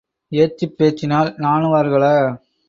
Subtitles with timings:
[0.31, 2.15] ஏச்சுப் பேச்சினால் நாணுவார்களா?